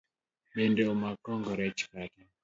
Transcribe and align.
Bende 0.55 0.81
omakoga 0.93 1.51
rech 1.59 1.81
kata? 1.93 2.21